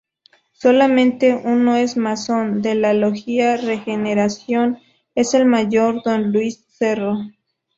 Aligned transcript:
Solamente 0.53 1.35
uno 1.43 1.75
es 1.75 1.95
masón, 1.95 2.63
de 2.63 2.73
la 2.73 2.95
logia 2.95 3.55
Regeneración, 3.55 4.79
es 5.13 5.35
el 5.35 5.45
mayor 5.45 6.01
don 6.03 6.31
Luis 6.31 6.65
Cerro. 6.69 7.19